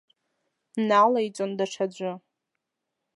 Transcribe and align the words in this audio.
Налаиҵон 0.87 1.51
даҽаӡәы. 1.57 2.11